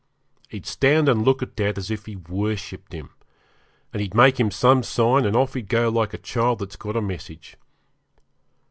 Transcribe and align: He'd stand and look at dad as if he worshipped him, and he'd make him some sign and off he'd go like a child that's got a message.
He'd 0.49 0.65
stand 0.65 1.07
and 1.07 1.23
look 1.23 1.43
at 1.43 1.55
dad 1.55 1.77
as 1.77 1.91
if 1.91 2.07
he 2.07 2.15
worshipped 2.15 2.91
him, 2.91 3.11
and 3.93 4.01
he'd 4.01 4.15
make 4.15 4.39
him 4.39 4.49
some 4.49 4.81
sign 4.81 5.25
and 5.25 5.35
off 5.35 5.53
he'd 5.53 5.69
go 5.69 5.89
like 5.89 6.15
a 6.15 6.17
child 6.17 6.57
that's 6.57 6.75
got 6.75 6.95
a 6.95 7.01
message. 7.03 7.55